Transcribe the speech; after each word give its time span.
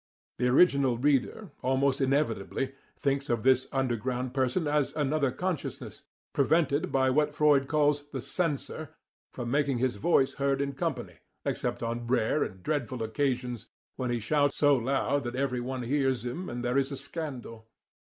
The 0.39 0.49
ordinary 0.49 0.95
reader, 0.95 1.51
almost 1.61 2.01
inevitably, 2.01 2.73
thinks 2.97 3.29
of 3.29 3.43
this 3.43 3.67
underground 3.71 4.33
person 4.33 4.67
as 4.67 4.93
another 4.95 5.29
consciousness, 5.29 6.01
prevented 6.33 6.91
by 6.91 7.11
what 7.11 7.35
Freud 7.35 7.67
calls 7.67 8.01
the 8.11 8.19
"censor" 8.19 8.95
from 9.31 9.51
making 9.51 9.77
his 9.77 9.97
voice 9.97 10.33
heard 10.41 10.59
in 10.59 10.73
company, 10.73 11.17
except 11.45 11.83
on 11.83 12.07
rare 12.07 12.41
and 12.43 12.63
dreadful 12.63 13.03
occasions 13.03 13.67
when 13.95 14.09
he 14.09 14.19
shouts 14.19 14.57
so 14.57 14.75
loud 14.75 15.23
that 15.23 15.35
every 15.35 15.61
one 15.61 15.83
hears 15.83 16.25
him 16.25 16.49
and 16.49 16.65
there 16.65 16.79
is 16.79 16.91
a 16.91 16.97
scandal. 16.97 17.67